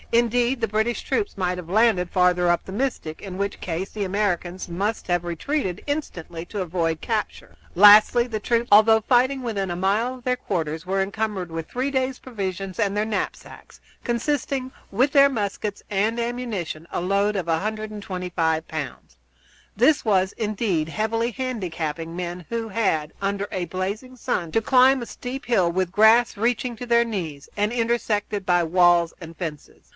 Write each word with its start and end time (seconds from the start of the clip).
Indeed, 0.13 0.59
the 0.59 0.67
British 0.67 1.03
troops 1.03 1.37
might 1.37 1.57
have 1.57 1.67
been 1.67 1.75
landed 1.75 2.09
further 2.09 2.49
up 2.49 2.65
the 2.65 2.71
Mystic, 2.73 3.21
in 3.21 3.37
which 3.37 3.61
case 3.61 3.91
the 3.91 4.03
Americans 4.03 4.67
must 4.67 5.07
have 5.07 5.23
retreated 5.23 5.81
instantly 5.87 6.43
to 6.45 6.61
avoid 6.61 6.99
capture. 6.99 7.55
Lastly, 7.75 8.27
the 8.27 8.39
troops, 8.39 8.67
although 8.73 8.99
fighting 8.99 9.41
within 9.41 9.71
a 9.71 9.75
mile 9.77 10.15
of 10.15 10.23
their 10.25 10.35
quarters, 10.35 10.85
were 10.85 11.01
encumbered 11.01 11.49
with 11.49 11.69
three 11.69 11.91
days' 11.91 12.19
provisions 12.19 12.77
and 12.79 12.97
their 12.97 13.05
knapsacks, 13.05 13.79
constituting, 14.03 14.71
with 14.89 15.11
their 15.13 15.29
muskets 15.29 15.81
and 15.89 16.19
ammunition, 16.19 16.87
a 16.91 16.99
load 16.99 17.37
of 17.37 17.47
125 17.47 18.67
pounds. 18.67 19.15
This 19.77 20.03
was, 20.03 20.33
indeed, 20.33 20.89
heavily 20.89 21.31
handicapping 21.31 22.15
men 22.17 22.45
who 22.49 22.67
had, 22.67 23.13
under 23.21 23.47
a 23.49 23.63
blazing 23.65 24.17
sun, 24.17 24.51
to 24.51 24.61
climb 24.61 25.01
a 25.01 25.05
steep 25.05 25.45
hill, 25.45 25.71
with 25.71 25.91
grass 25.91 26.35
reaching 26.35 26.75
to 26.77 26.85
their 26.85 27.05
knees, 27.05 27.47
and 27.55 27.71
intersected 27.71 28.45
by 28.45 28.61
walls 28.63 29.13
and 29.21 29.37
fences. 29.37 29.87